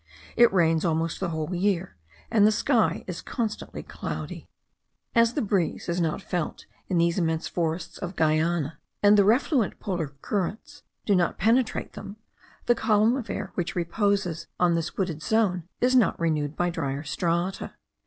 It 0.35 0.51
rains 0.51 0.83
almost 0.83 1.19
the 1.19 1.29
whole 1.29 1.53
year, 1.53 1.95
and 2.31 2.43
the 2.47 2.51
sky 2.51 3.03
is 3.05 3.21
constantly 3.21 3.83
cloudy. 3.83 4.49
As 5.13 5.35
the 5.35 5.43
breeze 5.43 5.87
is 5.87 6.01
not 6.01 6.23
felt 6.23 6.65
in 6.87 6.97
these 6.97 7.19
immense 7.19 7.47
forests 7.47 7.99
of 7.99 8.15
Guiana, 8.15 8.79
and 9.03 9.15
the 9.15 9.23
refluent 9.23 9.79
polar 9.79 10.07
currents 10.19 10.81
do 11.05 11.13
not 11.15 11.37
penetrate 11.37 11.93
them, 11.93 12.17
the 12.65 12.73
column 12.73 13.15
of 13.15 13.29
air 13.29 13.51
which 13.53 13.75
reposes 13.75 14.47
on 14.59 14.73
this 14.73 14.97
wooded 14.97 15.21
zone 15.21 15.67
is 15.81 15.95
not 15.95 16.19
renewed 16.19 16.55
by 16.55 16.71
dryer 16.71 17.03
strata. 17.03 17.75